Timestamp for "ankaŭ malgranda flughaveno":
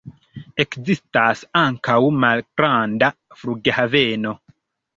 1.61-4.37